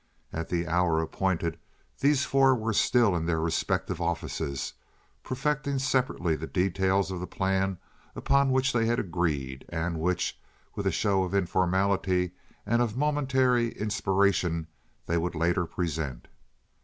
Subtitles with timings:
[0.33, 1.59] At the hour appointed
[1.99, 4.73] these four were still in their respective offices,
[5.21, 7.77] perfecting separately the details of the plan
[8.15, 10.41] upon which they had agreed and which,
[10.73, 12.31] with a show of informality
[12.65, 14.65] and of momentary inspiration,
[15.05, 16.27] they would later present.